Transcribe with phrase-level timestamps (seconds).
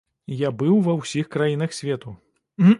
[0.39, 2.19] Я быў ва ўсіх краінах свету.